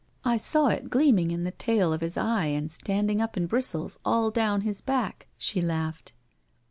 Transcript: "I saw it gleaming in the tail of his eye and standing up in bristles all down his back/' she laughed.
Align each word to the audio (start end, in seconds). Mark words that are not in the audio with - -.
"I 0.33 0.37
saw 0.37 0.69
it 0.69 0.89
gleaming 0.89 1.29
in 1.29 1.43
the 1.43 1.51
tail 1.51 1.93
of 1.93 2.01
his 2.01 2.17
eye 2.17 2.47
and 2.47 2.71
standing 2.71 3.21
up 3.21 3.37
in 3.37 3.45
bristles 3.45 3.99
all 4.03 4.31
down 4.31 4.61
his 4.61 4.81
back/' 4.81 5.27
she 5.37 5.61
laughed. 5.61 6.11